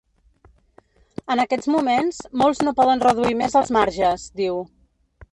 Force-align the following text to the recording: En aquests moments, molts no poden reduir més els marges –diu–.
En 1.33 1.41
aquests 1.43 1.67
moments, 1.75 2.21
molts 2.43 2.61
no 2.67 2.73
poden 2.79 3.03
reduir 3.03 3.35
més 3.41 3.57
els 3.61 3.69
marges 3.77 4.25
–diu–. 4.41 4.57